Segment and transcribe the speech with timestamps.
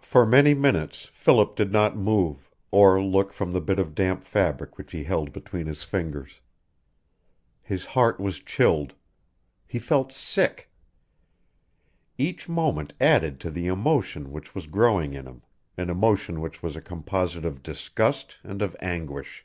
[0.00, 4.24] XX For many minutes Philip did not move, or look from the bit of damp
[4.24, 6.40] fabric which he held between his fingers.
[7.62, 8.94] His heart was chilled.
[9.66, 10.70] He felt sick.
[12.16, 15.42] Each moment added to the emotion which was growing in him,
[15.76, 19.44] an emotion which was a composite of disgust and of anguish.